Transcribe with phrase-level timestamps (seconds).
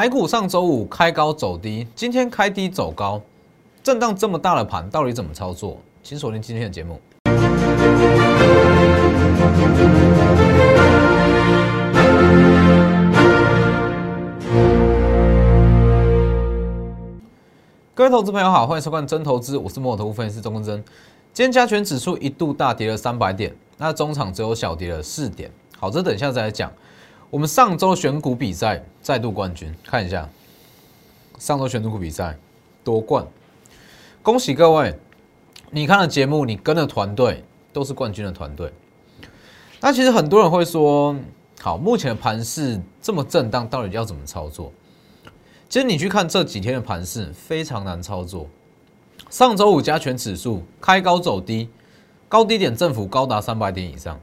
[0.00, 3.20] 台股上周五开高走低，今天开低走高，
[3.82, 5.76] 震荡这么大的盘，到底怎么操作？
[6.02, 6.98] 请锁定今天的节目。
[17.94, 20.82] 各位投资朋友好，欢迎收看真投资，我是摩尔投资分析师钟根真。
[21.34, 25.50] 今天加权指数一度大跌了三百点，那中场只有小跌了四点。
[25.78, 26.72] 好，这等一下再来讲。
[27.28, 30.28] 我们上周选股比赛再度冠军，看一下
[31.38, 32.36] 上周选股比赛
[32.84, 33.26] 夺冠，
[34.22, 34.94] 恭喜各位！
[35.70, 38.72] 你看的节目，你跟的团队都是冠军的团队。
[39.80, 41.16] 那其实很多人会说，
[41.60, 44.72] 好，目前的盘势这么震荡，到底要怎么操作？
[45.68, 48.48] 其实你去看这几天的盘势，非常难操作。
[49.30, 51.68] 上周五加权指数开高走低，
[52.28, 54.18] 高低点振幅高达三百点以上。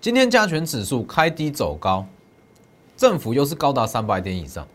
[0.00, 2.06] 今天加权指数开低走高，
[2.96, 4.66] 振幅又是高达三百点以上。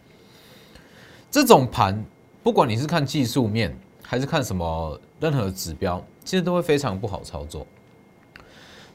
[1.30, 2.04] 这种盘，
[2.44, 7.66] 不管你是看技术面，还是看什么任何指标，其实都会非常不好操作。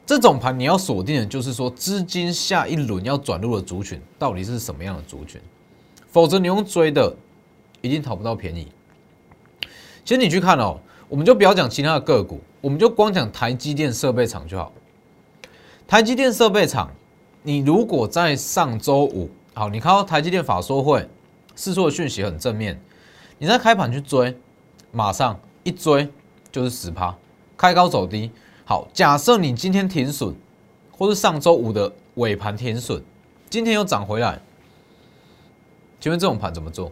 [0.05, 5.41] 这种盘你要锁定的就是说，资金下一轮要转入的族群到底是什么样的族群。
[6.09, 7.13] 否则你用追的，
[7.81, 8.67] 一定讨不到便宜。
[10.05, 14.71] 其实你去看哦，我们就不要讲其他的个股，我们就光讲台积电设备厂就好。
[15.85, 16.89] 台积电设备厂，
[17.47, 21.07] 你如果在上周五，好，你看到台积电法说会，
[21.55, 22.77] 试出的讯息很正面，
[23.37, 24.37] 你在开盘去追，
[24.91, 26.09] 马上一追
[26.51, 27.15] 就是十趴，
[27.55, 28.29] 开高走低。
[28.65, 30.35] 好，假设你今天停损，
[30.91, 33.01] 或是上周五的尾盘停损，
[33.49, 34.41] 今天又涨回来。
[36.01, 36.91] 请问这种盘怎么做？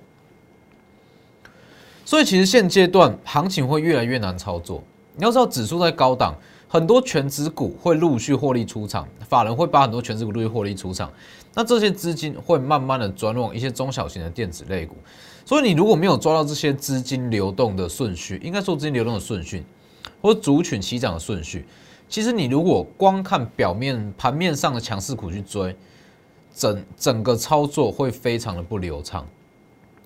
[2.05, 4.81] 所以其实现阶段行情会越来越难操作。
[5.17, 6.33] 你要知道，指数在高档，
[6.67, 11.11] 很多全指股会陆续获利出场，法人会把很多全指股陆续获利出场，
[11.53, 14.95] 那这些资金会慢慢的转往一些中小型的电子类股。
[15.45, 19.63] 所以你如果没有抓到这些资金流动的顺序，应该说资金流动的顺序，
[20.21, 21.65] 或族群起涨的顺序，
[22.09, 25.75] 其实你如果光看表面盘面上的强势股去追。
[26.57, 29.27] 整整个操作会非常的不流畅，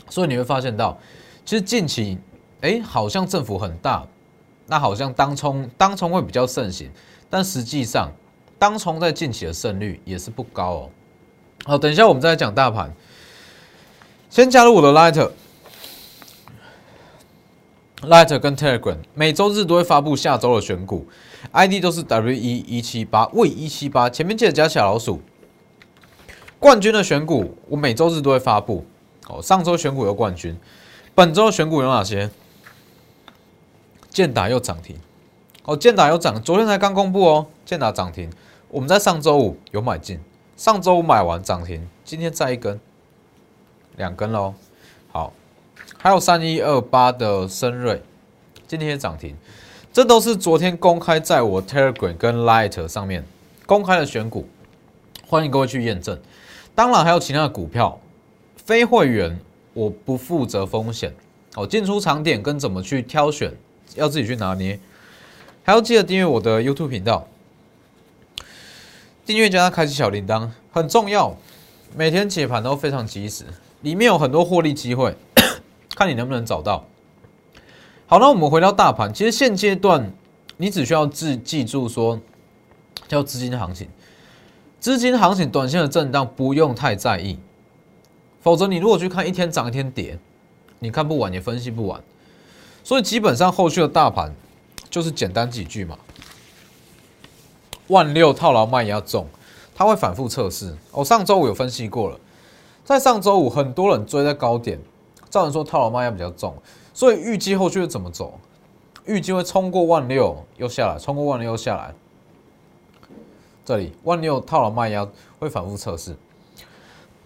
[0.09, 0.97] 所以你会发现到，
[1.45, 2.17] 其实近期，
[2.61, 4.03] 哎，好像政府很大，
[4.69, 6.89] 那好像当冲当冲会比较盛行，
[7.29, 8.11] 但实际上
[8.57, 10.89] 当冲在近期的胜率也是不高哦。
[11.65, 12.93] 好，等一下我们再来讲大盘，
[14.29, 14.93] 先加入我的
[18.01, 21.07] Lighter，Lighter 跟 Telegram，每周日都会发布下周的选股
[21.51, 25.21] ，ID 都是 W 一一七八 V 一七八，前面记得加小老鼠。
[26.59, 28.85] 冠军的选股，我每周日都会发布。
[29.27, 30.57] 哦，上周选股有冠军，
[31.15, 32.29] 本周选股有哪些？
[34.19, 34.97] 建达又涨停。
[35.63, 37.47] 哦，建达又涨，昨天才刚公布哦。
[37.63, 38.29] 建达涨停，
[38.67, 40.19] 我们在上周五有买进，
[40.57, 42.77] 上周五买完涨停，今天再一根，
[43.95, 44.55] 两根喽。
[45.09, 45.31] 好，
[45.97, 48.03] 还有三一二八的深瑞，
[48.67, 49.37] 今天也涨停，
[49.93, 53.23] 这都是昨天公开在我 Telegram 跟 Light 上面
[53.65, 54.49] 公开的选股，
[55.29, 56.19] 欢迎各位去验证。
[56.75, 57.97] 当然还有其他的股票，
[58.57, 59.39] 非会员
[59.73, 61.15] 我不负责风险。
[61.55, 63.53] 哦，进出场点跟怎么去挑选，
[63.95, 64.79] 要自己去拿捏。
[65.63, 67.27] 还要记得订阅我的 YouTube 频道，
[69.25, 71.37] 订阅加上开启小铃铛很重要。
[71.95, 73.45] 每天解盘都非常及时，
[73.81, 75.15] 里面有很多获利机会，
[75.95, 76.85] 看你能不能找到。
[78.07, 80.11] 好，那我们回到大盘，其实现阶段
[80.57, 82.19] 你只需要记记住说，
[83.07, 83.87] 叫资金行情。
[84.79, 87.37] 资金行情短线的震荡不用太在意，
[88.41, 90.17] 否则你如果去看一天涨一天跌，
[90.79, 92.01] 你看不完也分析不完。
[92.89, 94.33] 所以基本上后续的大盘
[94.89, 95.95] 就是简单几句嘛。
[97.89, 99.27] 万六套牢卖压重，
[99.75, 100.75] 它会反复测试。
[100.91, 102.19] 我上周五有分析过了，
[102.83, 104.79] 在上周五很多人追在高点，
[105.29, 106.57] 照人说套牢卖压比较重，
[106.91, 108.39] 所以预计后续会怎么走？
[109.05, 111.93] 预计会冲过万六又下来，冲过万六又下来。
[113.63, 115.07] 这里万六套牢卖压
[115.37, 116.15] 会反复测试，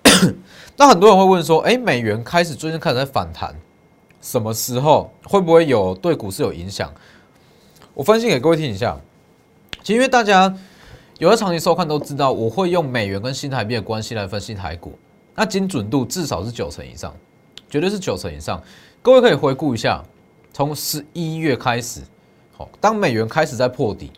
[0.76, 3.56] 那很多人会问说：，哎，美元开始最近开始在反弹，
[4.24, 6.92] 什么时候会不会有对股市有影响？
[7.94, 8.98] 我分析给各位听一下。
[9.82, 10.52] 其实因为大家
[11.20, 14.98] 有的长期收看都知道，我会用美元跟新台币的关系来分析台股，
[15.36, 17.14] 那精准度至少是九成以上，
[17.70, 18.64] 绝对是九成以上。
[19.02, 20.02] 各位可以回顾一下，
[20.54, 22.00] 从十一月开始，
[22.54, 24.10] 好，当美元开始在破底。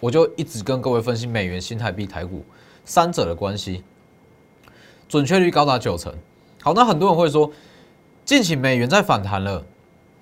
[0.00, 2.44] 我就一直跟各位分析美元、新台币、台股
[2.84, 3.82] 三者的关系，
[5.08, 6.14] 准确率高达九成。
[6.62, 7.50] 好，那很多人会说，
[8.30, 9.60] 近期美元在反弹了，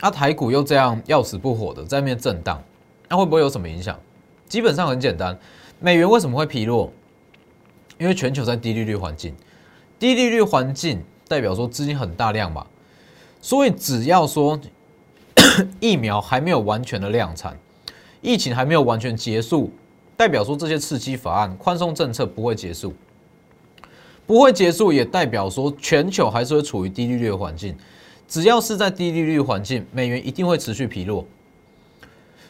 [0.01, 2.59] 那台股又这样要死不活的在面震荡，
[3.07, 4.01] 那会不会有什么影响？
[4.49, 5.39] 基本上很简单，
[5.79, 6.91] 美元为什么会疲弱？
[7.99, 9.35] 因为全球在低利率环境，
[9.99, 12.67] 低利率环境代表说资金很大量嘛。
[13.43, 14.59] 所以只要说
[15.79, 17.59] 疫苗还没有完全的量产，
[18.23, 19.71] 疫情还没有完全结束，
[20.17, 22.95] 代表说这些刺激法案、宽松政策不会结束，
[24.27, 27.77] 不会结束也代表说全球还是会处于低利率的环境。
[28.29, 31.27] 只要是在低利率环境，美元一定会持续疲弱。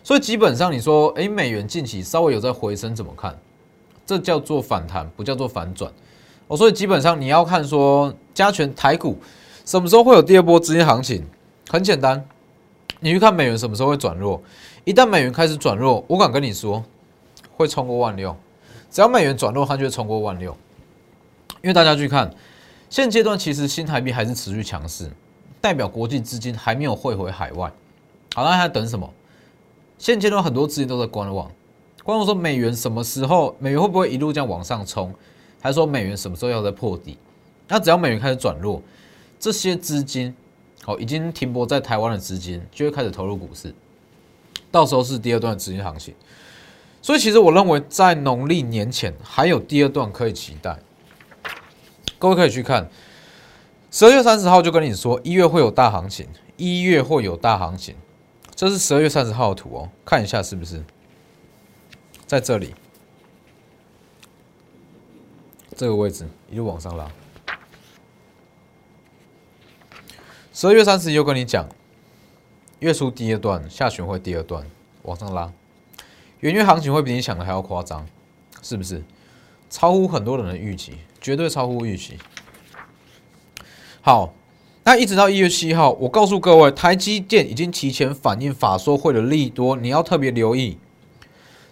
[0.02, 3.38] 所以基本上你说，哎，美元近期稍微有在回升，怎么看？
[4.04, 5.92] 这叫做反弹，不叫做反转。
[6.48, 9.18] 哦，所以基本上你要看说加权台股
[9.64, 11.24] 什么时候会有第二波资金行情？
[11.68, 12.24] 很简单，
[13.00, 14.42] 你去看美元什么时候会转弱。
[14.84, 16.82] 一旦美元开始转弱，我敢跟你说，
[17.56, 18.34] 会冲过万六。
[18.90, 20.56] 只要美元转弱，它就会冲过万六。
[21.60, 22.34] 因为大家去看，
[22.88, 25.10] 现阶段其实新台币还是持续强势，
[25.60, 27.72] 代表国际资金还没有汇回海外。
[28.34, 29.12] 好，那还等什么？
[29.98, 31.50] 现阶段很多资金都在观望，
[32.04, 35.12] 观望说美元什么时候，美元会不会一路这样往上冲？
[35.60, 37.18] 还是说美元什么时候要再破底？
[37.66, 38.80] 那只要美元开始转弱，
[39.40, 40.32] 这些资金，
[40.84, 43.74] 好，已经停泊在台湾的资金就会开始投入股市。
[44.70, 46.14] 到时候是第二段资金行情，
[47.02, 50.78] 所以其实我认为在农历年前还有第二段可以期待。
[52.18, 52.88] 各位可以去看，
[53.90, 57.96] 十二月三十号就跟你说一月会有大行情，一月会有大行情，
[58.54, 60.84] 这是十二月三十号的图哦，看一下是不是
[62.26, 62.74] 在这里
[65.74, 67.10] 这个位置一路往上拉。
[70.52, 71.68] 十二月三十又跟你讲。
[72.80, 74.64] 月初第二段，下旬会第二段
[75.02, 75.52] 往上拉，
[76.38, 78.06] 元月行情会比你想的还要夸张，
[78.62, 79.02] 是不是？
[79.68, 82.16] 超乎很多人的预期，绝对超乎预期。
[84.00, 84.32] 好，
[84.84, 90.78] 那一直到一月七号，我告诉各位，台积电已经提前反映法说会的利多，你要特别留意，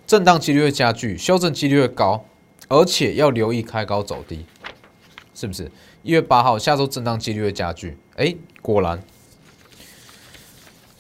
[0.07, 2.27] 震荡几率会加剧，修正几率会高，
[2.69, 4.45] 而且要留意开高走低，
[5.35, 5.71] 是不是？
[6.03, 9.03] 一月八号，下周震荡几率会加剧，哎，果然。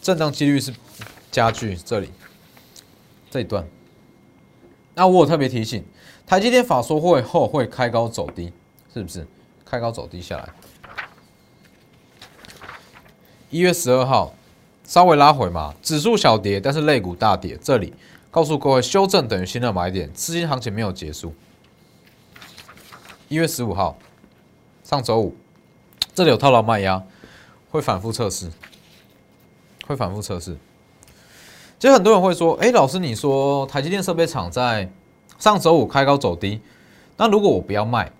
[0.00, 0.72] 震荡几率是
[1.32, 2.10] 加剧，这里
[3.28, 3.66] 这一段。
[4.94, 5.84] 那我有特别提醒，
[6.24, 8.52] 台积电法说会后会开高走低，
[8.94, 9.26] 是不是？
[9.64, 10.48] 开高走低下来。
[13.50, 14.34] 一月十二号
[14.84, 17.58] 稍微拉回嘛，指数小跌，但是类股大跌。
[17.62, 17.92] 这里
[18.30, 21.34] 告诉各位，修正等于新的买点，资金行情没有结束。
[23.28, 23.98] 一月十五号
[24.84, 25.34] 上周五，
[26.14, 27.02] 这里有套牢卖压，
[27.70, 28.50] 会反复测试。
[29.86, 30.56] 会反复测试，
[31.78, 34.90] 其实很多人会说：“哎，老师，你说台积电设备厂在
[35.38, 36.60] 上周五开高走低，
[37.16, 38.10] 那如果我不要卖，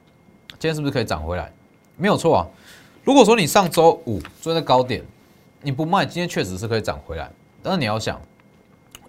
[0.51, 1.53] 今天是不是可以涨回来？”
[1.99, 2.47] 没有错啊。
[3.03, 5.05] 如果说你上周五追在高点，
[5.67, 7.29] 你不卖，今天确实是可以涨回来。
[7.61, 8.23] 但是你要想，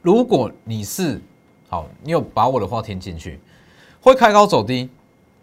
[0.01, 1.21] 如果你是
[1.69, 3.39] 好，你有把我的话听进去，
[4.01, 4.89] 会开高走低，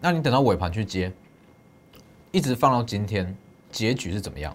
[0.01, 1.09] 那你等到尾盘去接，
[2.33, 3.33] 一直放到今天，
[3.71, 4.53] 结局是怎么样？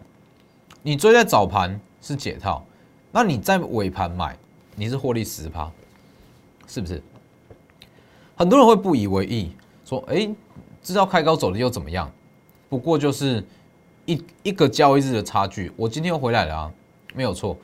[0.83, 1.81] 你追在早盘。
[2.03, 2.65] 是解套，
[3.13, 4.35] 那你在尾盘买，
[4.75, 5.71] 你是获利十趴，
[6.67, 7.03] 是不是？
[8.35, 9.55] 很多人会不以为意，
[9.85, 10.27] 说：“哎，
[10.83, 12.11] 知道开高走的又怎么样？
[12.71, 13.45] 不过就是
[14.11, 15.71] 一一个交易日的差距。
[15.77, 16.73] 我今天又回来了啊，
[17.15, 17.57] 没有错。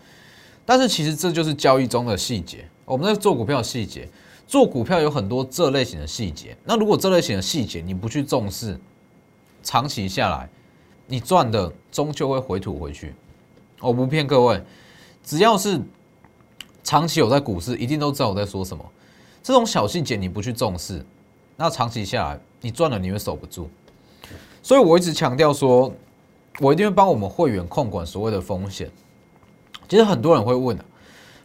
[0.65, 2.65] 但是其实这就是交易中的细节。
[2.85, 4.09] 我们在做股票细节，
[4.47, 6.57] 做股票有很多这类型的细节。
[6.65, 8.79] 那如果这类型的细节你不去重视，
[9.63, 10.49] 长期下来，
[11.07, 13.15] 你赚的终究会回吐回去。
[13.81, 14.63] 我不骗各位，
[15.25, 15.81] 只要是
[16.85, 18.85] 长期有在股市，一定都知道我在说什么。
[19.43, 21.05] 这种小细节你不去重视，
[21.57, 23.69] 那长期下来你赚了你会守不住。
[24.63, 25.93] 所以我一直强调说，
[26.61, 28.91] 我一定会帮我们会员控管所谓的风险。
[29.89, 30.79] 其实很多人会问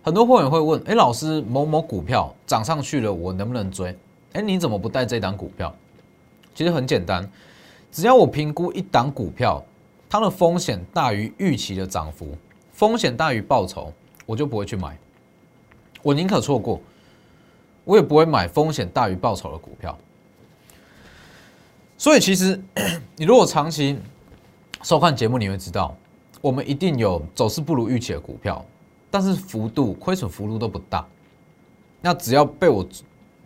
[0.04, 3.96] 很多会员会问：哎，老师，某某股票涨上去了，我能不能追？
[4.34, 5.74] 哎，你怎么不带这档股票？
[6.56, 7.30] 其实很简单，
[7.92, 9.64] 只要我评估一档股票。
[10.14, 12.36] 它的风险大于预期的涨幅，
[12.74, 13.94] 风险大于报酬，
[14.26, 14.98] 我就不会去买。
[16.02, 16.82] 我宁可错过，
[17.86, 19.98] 我也不会买风险大于报酬的股票。
[21.98, 22.62] 所以，其实
[23.16, 23.98] 你如果长期
[24.84, 25.96] 收看节目，你会知道，
[26.42, 28.66] 我们一定有走势不如预期的股票，
[29.10, 31.06] 但是幅度亏损幅度都不大。
[32.02, 32.88] 那只要被我，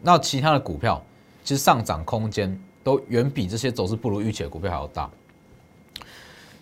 [0.02, 1.04] 那其他的股票
[1.44, 5.10] 其实上涨空间都远比这些走势不如预期的股票还要大。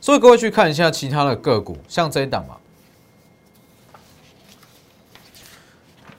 [0.02, 2.58] 所以各位去看一下其他的个股，像这一档嘛，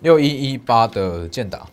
[0.00, 1.66] 六一一八的建达，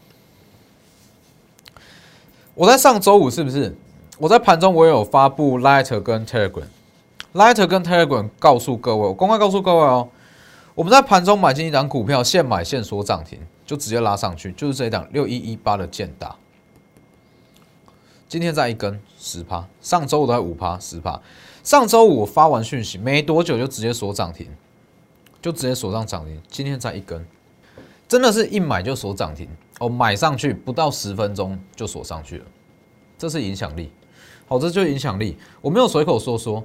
[2.56, 3.76] 我在上周五是不是？
[4.22, 10.08] 我在盘中我有发布 Lighter 跟 Telegram，Lighter 跟 Telegram 告诉各位，我公开告诉各位哦，
[10.76, 16.36] 我们在盘中买进一档股票，现买现锁涨停，就直接拉上去，就是这一档六一一八的建大。
[18.30, 21.20] 今天在一根十趴，上周五都在五趴十趴。
[21.64, 24.48] 上周五我发完讯息，没多久就直接锁涨停，
[25.42, 26.40] 就直接锁上涨停。
[26.48, 27.26] 今天再一根，
[28.08, 29.50] 真的是一买就锁涨停
[29.80, 32.46] 哦，买上去不到十分钟就锁上去了，
[33.18, 33.92] 这是影响力。
[34.52, 35.38] 好，这就是影响力。
[35.62, 36.62] 我没有随口说说，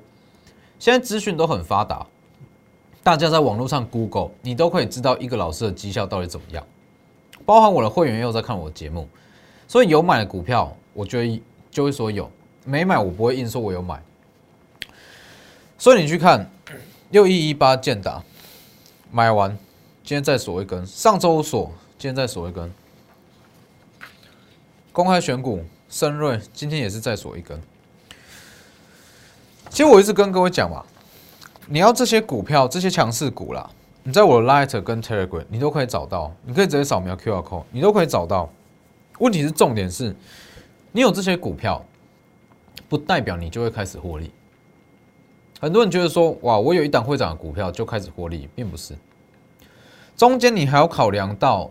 [0.77, 2.05] 现在资讯都很发达，
[3.01, 6.67] 大家在网络上 Google，你都可以知道一个老师的绩效到底怎么样。
[7.45, 9.09] 包含我的会员也有在看我的节目，
[9.69, 11.41] 所以有买的股票，我就会
[11.71, 12.29] 就会说有；
[12.65, 14.03] 没买，我不会硬说我有买。
[15.79, 16.51] 所以你去看
[17.11, 18.21] 六一一八建达
[19.13, 19.57] 买完，
[20.03, 22.69] 今天再锁一根，上周锁，今天再锁一根。
[24.91, 27.63] 公开选股，深瑞今天也是再锁一根。
[29.71, 30.85] 其实我一直跟各位讲嘛，
[31.67, 33.69] 你要这些股票，这些强势股啦，
[34.03, 38.49] 你在我的 Light 跟 Telegram 你都可以找到，你可以直接扫描 QR code，你都可以找到。
[39.19, 40.15] 问题是重点是，
[40.93, 41.85] 你有这些股票，
[42.89, 44.31] 不代表你就会开始获利。
[45.61, 48.95] 很多人觉得说，哇，我有一档会涨的股票就开始获利，并不是。
[50.17, 51.71] 中间你还要考量到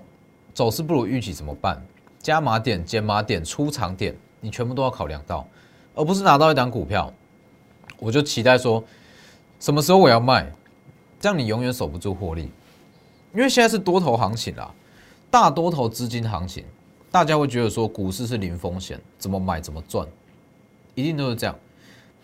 [0.53, 1.83] 走势不如预期怎么办？
[2.19, 5.47] 加码点、减码点、出场点，你全部都要考量到，
[5.93, 7.13] 而不是拿到一档股票，
[7.99, 8.83] 我就期待说
[9.59, 10.51] 什么时候我要卖，
[11.19, 12.51] 这样你永远守不住获利。
[13.33, 14.73] 因为现在是多头行情啦，
[15.29, 16.63] 大多头资金行情，
[17.11, 20.07] 大家会觉得说股市是零风险，怎么买怎么赚，
[20.93, 21.57] 一定都是这样。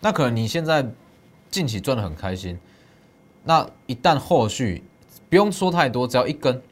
[0.00, 0.86] 那可能你现在。
[1.50, 2.58] 近期赚的很开心，
[3.44, 4.82] 那一旦后续
[5.28, 6.62] 不用说太多，只要一根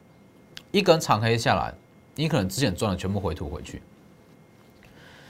[0.71, 1.75] 一根长黑下来，
[2.15, 3.83] 你可能之前赚的全部回吐回去。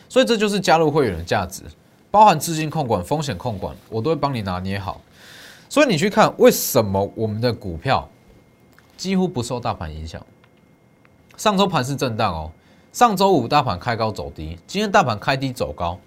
[0.09, 1.65] 所以这就是加入会员的价值，
[2.11, 5.01] 包含资金控管、风险控管，我都会帮你拿捏好。
[5.69, 8.09] 所以你去看为什么我们的股票
[8.97, 10.25] 几乎不受大盘影响。
[11.37, 12.51] 上周盘是震荡哦，
[12.93, 15.99] 上周五大盘开高走低，今天大盘开低走高，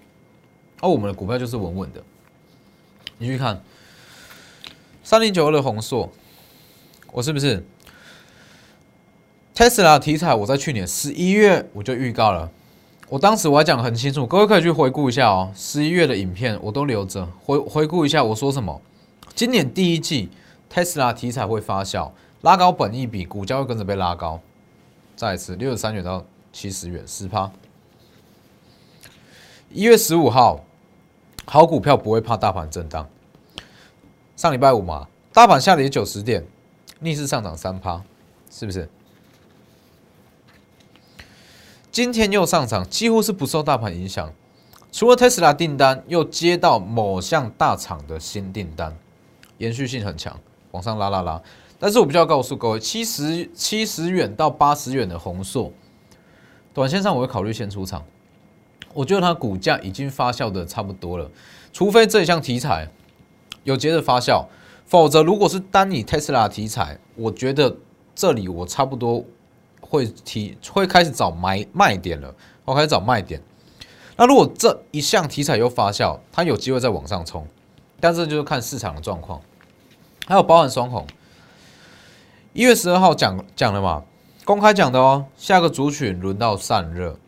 [0.80, 2.02] 而我们的股票就是稳稳的。
[3.16, 3.62] 你去看
[5.02, 6.12] 三零九二的红硕，
[7.10, 7.64] 我是不是
[9.54, 10.34] Tesla 题材？
[10.34, 12.50] 我在去年十一月我就预告了，
[13.08, 18.80] 我当时我还讲很清楚，各位可以去回顾一下哦，十一月的影片我都留着，回回顾一下我说什么。
[19.34, 20.30] 今年第一季
[20.72, 22.10] Tesla 题材会发酵，
[22.42, 24.40] 拉高本益比，股价会跟着被拉高。
[25.16, 27.50] 再一次六十三元到七十元，十趴。
[29.70, 30.64] 一月十五号。
[31.46, 33.06] 好股票不会怕大盘震荡。
[34.34, 36.42] 上礼拜五嘛，大盘下跌九十点，
[37.00, 38.02] 逆势上涨三趴，
[38.50, 38.88] 是不是？
[41.94, 44.32] 今天又上涨，几乎是不受大盘影响。
[44.90, 48.98] 除了特斯拉订单，又接到某项大厂的新订单，
[49.58, 50.36] 延续性很强，
[50.72, 51.40] 往上拉拉拉。
[51.78, 55.72] 但是我比较告诉各位，七十七十元到八十元的红硕，
[56.72, 58.04] 短线上我会考虑先出场。
[58.92, 61.30] 我觉得它股价已经发酵的差不多了，
[61.72, 62.90] 除非这一项题材
[63.62, 64.46] 有接着发酵，
[64.84, 67.76] 否则如果是单以特斯拉题材，我觉得
[68.16, 69.24] 这里我差不多
[69.88, 73.40] 会提会开始找买卖点了，我开始找卖点。
[74.16, 77.46] 那如果这一项题材又发酵，它有机会再往上冲，
[78.00, 79.40] 但是就是看市场的状况。
[80.26, 81.06] 还有包含双红，
[82.52, 84.04] 一月十二号讲讲了嘛，
[84.44, 87.18] 公开讲的哦，下个族群轮到散热。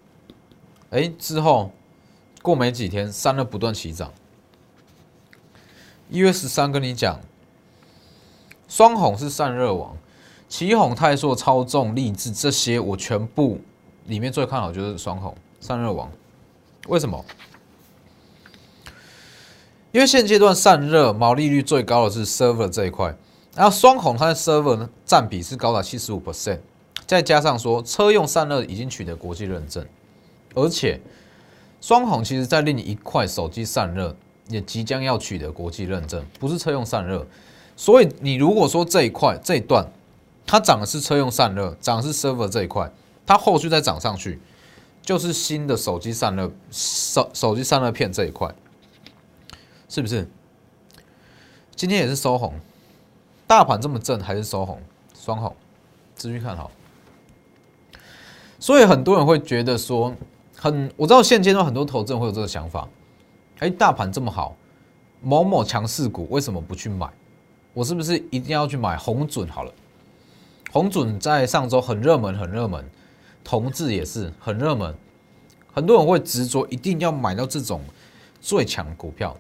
[0.91, 1.73] 哎，之后
[2.41, 4.13] 过没几天，散热不断起涨。
[6.09, 7.21] 一月十三跟你讲，
[8.69, 9.97] 双红是散热王，
[10.49, 13.61] 旗红、泰硕、超重、励志这些，我全部
[14.07, 16.11] 里面最看好就是双红散热王。
[16.89, 17.25] 为什么？
[19.93, 23.17] 因为现阶段散热毛利率最高的是 server 这一块，
[23.55, 26.61] 然后双红它的 server 呢占比是高达七十五 percent，
[27.07, 29.85] 再加上说车用散热已经取得国际认证。
[30.55, 31.01] 而且，
[31.81, 34.15] 双红其实在另一块手机散热
[34.49, 37.27] 也即将要取得国际认证，不是车用散热。
[37.75, 39.87] 所以你如果说这一块这一段
[40.47, 42.91] 它涨的是车用散热，涨的是 server 这一块，
[43.27, 44.41] 它后续再涨上去，
[45.03, 48.55] 就是新的手机散热手手机散热片这一块，
[49.89, 50.31] 是不是？
[51.75, 52.55] 今天也是收红，
[53.47, 54.81] 大盘这么正还是收红，
[55.15, 55.55] 双红，
[56.15, 56.71] 继续看好。
[58.59, 60.15] 所以很多人会觉得说。
[60.59, 62.89] 很，我知道现阶段很多投资人会有这个想法，
[63.59, 64.57] 哎，大盘这么好，
[65.21, 67.07] 某某强势股为什么不去买？
[67.75, 69.73] 我是不是一定要去买红准好了？
[70.77, 72.85] 红准在上周很热门，很热门，
[73.43, 74.95] 同志也是很热门，
[75.73, 77.81] 很多人会执着一定要买到这种
[78.43, 79.35] 最强股票。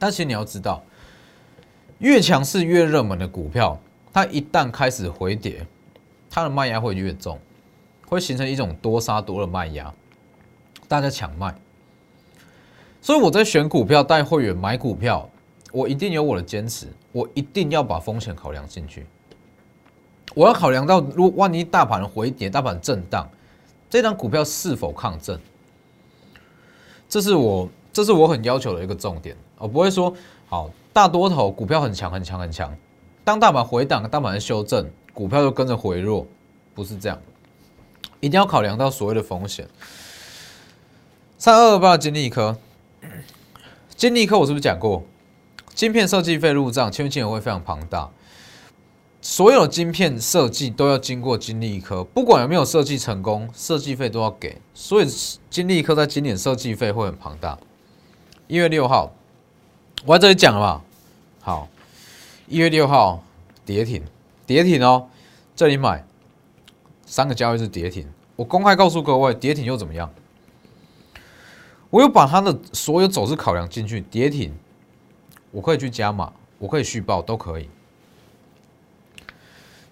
[0.00, 0.82] 但其实你要知道，
[2.00, 3.78] 越强势越热门的股票，
[4.12, 5.64] 它一旦开始回跌，
[6.28, 7.38] 它的卖压会越重。
[8.08, 9.94] 会形成一种多杀多的卖压，
[10.88, 11.54] 大家抢卖。
[13.00, 15.30] 所以我在选股票带会员买股票，
[15.70, 19.06] 我一定有我的坚持，我一定要把风险考量进去。
[20.34, 23.26] 我要考量到，如果万一大盘回跌、大盘震荡，
[23.88, 25.38] 这张股票是否抗震？
[27.08, 29.36] 这是我，这是我很要求的一个重点。
[29.56, 30.12] 我不会说，
[30.46, 32.76] 好大多头股票很强、很强、很强，
[33.24, 36.26] 当大盘回档、大盘修正，股票就跟着回落，
[36.74, 37.18] 不是这样。
[38.20, 39.66] 一定要考量到所谓的风险。
[41.38, 42.56] 三二二八金利科，
[43.94, 45.04] 金利科我是不是讲过，
[45.74, 48.10] 晶片设计费入账，签约金额会非常庞大。
[49.20, 54.60] 所有晶片设计都要经过金利科，不管有没有设计成功，设计费都要给。
[54.72, 55.06] 所以
[55.50, 57.58] 金利科在今年设计费会很庞大。
[58.46, 59.12] 一月六号，
[60.04, 60.82] 我在这里讲了嘛，
[61.40, 61.68] 好，
[62.46, 63.24] 一月六号
[63.64, 64.04] 跌停，
[64.46, 65.08] 跌停哦，
[65.56, 66.04] 这里买。
[67.04, 70.12] 三个交易日跌停，我公开告诉各位，跌停又怎么样？
[71.90, 74.52] 我有把它的所有走势考量进去，跌停，
[75.52, 77.68] 我可以去加码，我可以续报，都可以。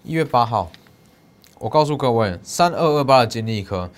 [0.07, 0.71] 一月八号，
[1.59, 3.91] 我告诉各位，三二二八的金利科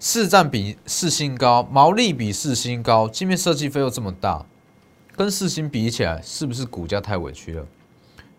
[0.00, 4.44] 市占比市新高，毛利比市新高，镜面设计费又这么大，
[5.14, 7.64] 跟四星比起来，是不是股价太委屈了？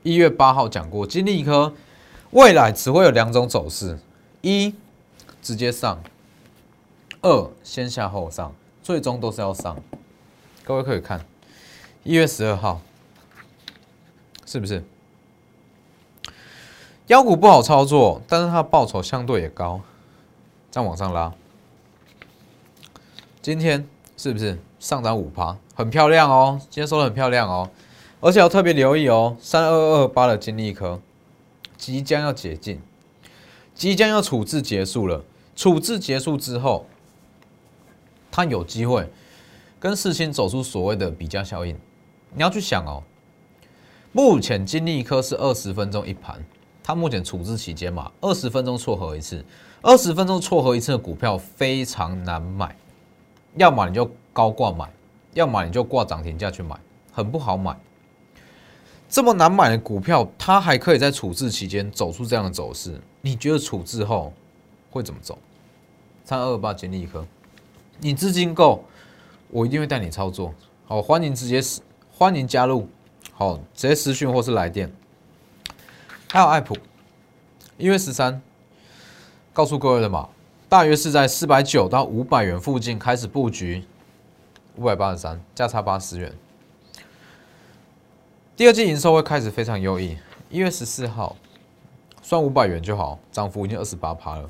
[0.03, 1.73] 一月八号讲过，金利科
[2.31, 3.97] 未来只会有两种走势。
[4.41, 4.75] 一
[5.41, 6.03] 直接上，
[7.21, 8.53] 二先下后上，
[8.83, 9.81] 最终都是要上。
[10.65, 11.25] 各位可以看
[12.03, 12.81] 一月十二号，
[14.45, 14.83] 是不是？
[17.07, 19.79] 妖股不好操作，但是它报酬相对也高，
[20.71, 21.31] 再往上拉。
[23.43, 26.59] 今天是不是上涨五趴，很漂亮哦？
[26.61, 27.69] 今天收的很漂亮哦，
[28.21, 30.99] 而且要特别留意哦，三二二八的金利科
[31.77, 32.81] 即将要解禁。
[33.75, 35.23] 即将要处置结束了，
[35.55, 36.87] 处置结束之后，
[38.31, 39.07] 它有机会
[39.79, 41.77] 跟四星走出所谓的比价效应。
[42.33, 43.03] 你要去想哦，
[44.11, 46.43] 目前金利科是二十分钟一盘，
[46.87, 49.43] 它目前处置期间嘛，二十分钟撮合一次，
[49.81, 52.75] 二十分钟撮合一次的股票非常难买，
[53.55, 54.87] 要么你就高挂买，
[55.33, 56.79] 要么你就挂涨停价去买，
[57.11, 57.75] 很不好买。
[59.09, 64.31] 这么难买的股票，它还可以在处置期间走出这样的走势，你觉得处置后
[64.91, 65.39] 会怎么走？
[66.23, 67.25] 三二二八金利科，
[67.99, 68.85] 你资金够，
[69.49, 70.53] 我一定会带你操作。
[70.85, 72.87] 好，欢迎直接私欢迎加入，
[73.33, 74.91] 好，直接私讯或是来电。
[76.31, 76.75] 还有爱普，
[77.77, 78.41] 一月十三，
[79.53, 80.27] 告诉各位了嘛，
[80.67, 83.85] 大约是在四百九到五百元附近开始布局，
[84.75, 86.33] 五百八十三，价差八十元。
[88.57, 90.17] 第二季营收会开始非常优异，
[90.49, 91.37] 一月十四号
[92.21, 94.49] 算五百元就好，涨幅已经二十八趴了。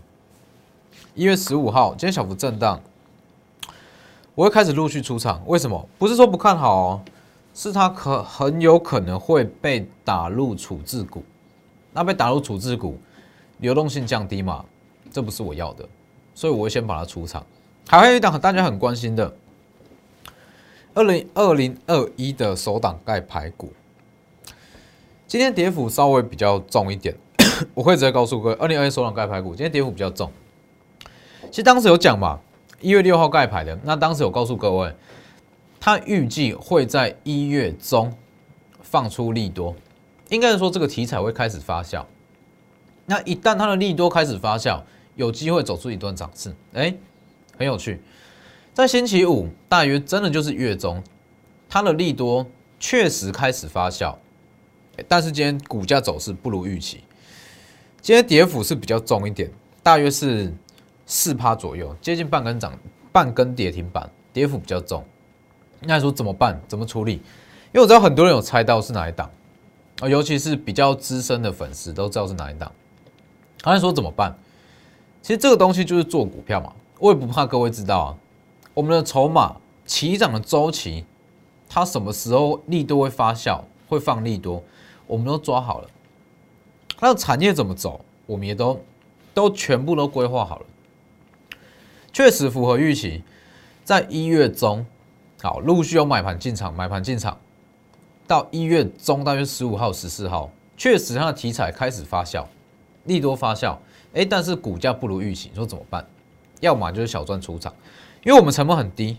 [1.14, 2.82] 一月十五号今天小幅震荡，
[4.34, 5.44] 我会开始陆续出场。
[5.46, 5.88] 为什么？
[6.00, 7.02] 不是说不看好哦，
[7.54, 11.24] 是它可很有可能会被打入处置股。
[11.96, 13.00] 那被打入处置股，
[13.60, 14.66] 流动性降低嘛？
[15.10, 15.88] 这不是我要的，
[16.34, 17.46] 所以我会先把它出场。
[17.88, 19.34] 还有一档大家很关心的，
[20.94, 23.72] 二零二零二一的首档盖牌股。
[25.26, 27.16] 今天跌幅稍微比较重一点，
[27.74, 30.30] 我会直接告诉各位，二零二一首档盖牌股今天跌幅比较重。
[31.50, 32.42] 其实当时有讲嘛，
[32.82, 34.94] 一月六号盖牌的，那当时有告诉各位，
[35.80, 38.14] 他预计会在一月中
[38.82, 39.74] 放出利多，
[40.30, 42.04] 应该是说这个题材会开始发酵。
[43.06, 44.82] 那一旦它的利多开始发酵，
[45.16, 46.94] 有机会走出一段涨势，哎，
[47.58, 48.02] 很有趣。
[48.74, 51.04] 在星期五，大约真的就是月中，
[51.70, 52.46] 它的利多
[52.80, 54.16] 确实开始发酵。
[55.08, 57.04] 但是今天股价走势不如预期，
[58.02, 59.52] 今天跌幅是比较重一点，
[59.84, 60.54] 大约是
[61.06, 62.74] 四趴左右，接近半根涨，
[63.12, 65.06] 半根跌停板，跌幅比较重。
[65.82, 66.60] 那说怎么办？
[66.68, 67.14] 怎么处理？
[67.14, 67.22] 因
[67.74, 69.30] 为我知道很多人有猜到是哪一档
[70.02, 72.72] 啊，尤其是比较资深的粉丝都知道是哪一档。
[73.60, 74.38] 他说怎么办？
[75.22, 78.18] 其实这个东西就是做股票嘛，我也不怕各位知道啊。
[78.74, 79.56] 我们的筹码
[79.86, 81.06] 起涨的周期，
[81.68, 84.62] 它什么时候利多会发酵，会放利多？
[85.08, 85.90] 我们都抓好了，
[86.98, 88.80] 它的产业怎么走，我们也都
[89.34, 90.66] 都全部都规划好了，
[92.12, 93.24] 确实符合预期。
[93.84, 94.86] 在一月中，
[95.42, 97.38] 好，陆续有买盘进场，买盘进场，
[98.28, 102.46] 到一月中大约十五号、十四号，确实它的题材开始发酵，
[103.04, 103.78] 利多发酵，
[104.14, 106.06] 哎，但是股价不如预期，你说怎么办？
[106.62, 107.74] 要么就是小赚出场，
[108.24, 109.18] 因为我们成本很低，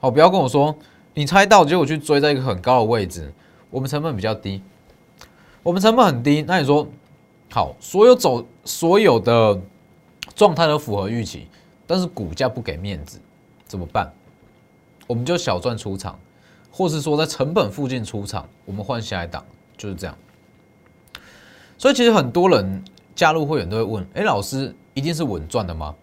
[0.00, 0.74] 好，不要跟我说
[1.14, 3.32] 你猜到，结果去追在一个很高的位置，
[3.70, 4.62] 我们成本比较低。
[5.62, 6.88] 我们成本很低，那你说
[7.50, 9.60] 好，所有走所有的
[10.34, 11.46] 状态都符合预期，
[11.86, 13.20] 但是股价不给面子，
[13.66, 14.10] 怎么办？
[15.06, 16.18] 我们就小赚出场，
[16.70, 19.44] 或是说在成本附近出场，我们换下一档，
[19.76, 20.16] 就是这样。
[21.76, 25.94] 所以其实很多人加入会员都会问：哎，老师一定是稳赚的吗？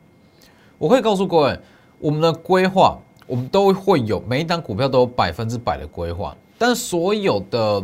[0.77, 1.59] 我可以告诉各位，
[1.99, 7.83] 我们的规划，我们都会有每一单股票都有百分之百的规划，但所有的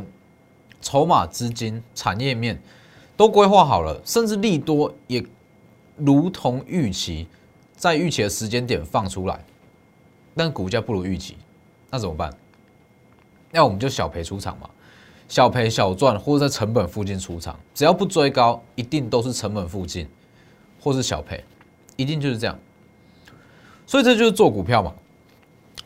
[0.81, 2.61] 筹码、资金、产业面
[3.15, 5.23] 都规划好了，甚至利多也
[5.95, 7.27] 如同预期，
[7.75, 9.43] 在预期的时间点放出来。
[10.35, 11.37] 但股价不如预期，
[11.91, 12.35] 那怎么办？
[13.55, 14.67] 那我们就小赔出场嘛，
[15.27, 20.09] 小赔小赚，或者在成本附近出场，只要不追高，一定都是成本附近，
[20.81, 21.43] 或是小赔，
[21.95, 22.57] 一定就是这样。
[23.85, 24.91] 所以这就是做股票嘛，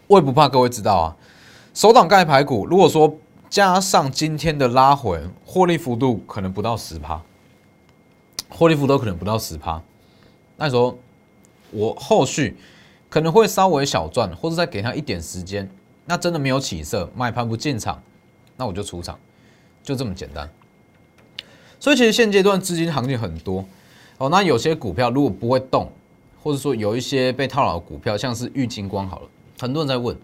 [0.07, 1.15] 我也不怕各位知道啊。
[1.73, 3.17] 首档盖排骨，如果说
[3.49, 7.21] 加上今天的拉回，获利幅度可能不到十趴，
[8.47, 9.83] 获利幅度可能不到十趴，
[10.55, 10.97] 那时候
[11.71, 12.55] 我后续。
[13.09, 15.71] 可能会稍微小赚，或者再给他一点时间，
[16.09, 18.01] 那真的没有起色，卖盘不进场，
[18.55, 19.19] 那我就出场，
[19.83, 20.49] 就这么简单。
[21.79, 23.63] 所以其实现阶段资金行情很多。
[24.17, 25.91] 哦，那有些股票如果不会动，
[26.41, 29.27] 或者说有一些被套牢的股票，像是玉金光好了，
[29.59, 30.17] 很多人在问。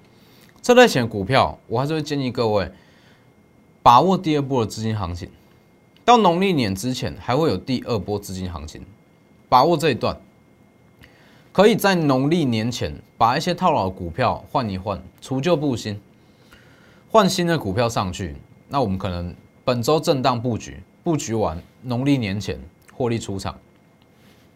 [0.61, 2.71] 这类型的股票，我还是会建议各位
[3.83, 5.29] 把握第二波的资金行情，
[6.05, 8.81] 到农历年之前还会有第二波资金行情，
[9.49, 10.17] 把握这一段。
[11.53, 16.01] 可以在农历年前把一些套牢的股票换一换，除旧布新，
[17.11, 18.35] 换新的股票上去。
[18.67, 22.59] 那我们可能本周震荡布局，布局完农历年前
[22.91, 23.55] 获利出场，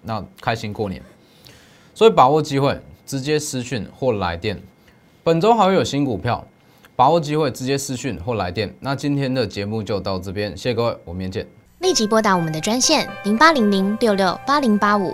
[0.02, 1.00] 那开心过年。
[1.94, 4.60] 所以把握机会，直接私讯或来电。
[5.24, 6.44] 本周还会有新股票，
[6.96, 8.74] 把握机会直接私讯或来电。
[8.80, 11.48] 那今天的节目就到这边，谢谢各位，我们明天见。
[11.82, 15.14] 立即拨打我们的专线零八零零六六八零八五。